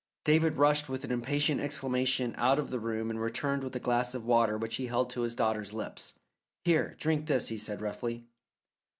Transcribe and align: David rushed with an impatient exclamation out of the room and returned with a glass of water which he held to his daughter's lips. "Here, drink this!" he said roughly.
David 0.23 0.57
rushed 0.57 0.89
with 0.89 1.03
an 1.03 1.11
impatient 1.11 1.61
exclamation 1.61 2.33
out 2.35 2.57
of 2.57 2.71
the 2.71 2.79
room 2.79 3.11
and 3.11 3.21
returned 3.21 3.63
with 3.63 3.75
a 3.75 3.79
glass 3.79 4.15
of 4.15 4.25
water 4.25 4.57
which 4.57 4.77
he 4.77 4.87
held 4.87 5.11
to 5.11 5.21
his 5.21 5.35
daughter's 5.35 5.73
lips. 5.73 6.15
"Here, 6.65 6.95
drink 6.97 7.27
this!" 7.27 7.49
he 7.49 7.57
said 7.59 7.81
roughly. 7.81 8.25